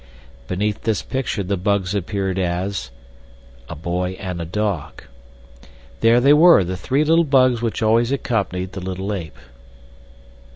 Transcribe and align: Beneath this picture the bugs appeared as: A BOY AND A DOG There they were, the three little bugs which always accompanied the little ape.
Beneath 0.47 0.81
this 0.81 1.03
picture 1.03 1.43
the 1.43 1.57
bugs 1.57 1.93
appeared 1.93 2.39
as: 2.39 2.89
A 3.69 3.75
BOY 3.75 4.17
AND 4.19 4.41
A 4.41 4.45
DOG 4.45 5.03
There 5.99 6.19
they 6.19 6.33
were, 6.33 6.63
the 6.63 6.75
three 6.75 7.03
little 7.03 7.23
bugs 7.23 7.61
which 7.61 7.83
always 7.83 8.11
accompanied 8.11 8.71
the 8.71 8.81
little 8.81 9.13
ape. 9.13 9.37